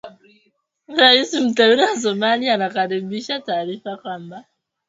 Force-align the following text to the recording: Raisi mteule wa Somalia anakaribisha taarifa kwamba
Raisi 0.87 1.39
mteule 1.41 1.83
wa 1.85 1.97
Somalia 2.01 2.53
anakaribisha 2.53 3.39
taarifa 3.39 3.97
kwamba 3.97 4.45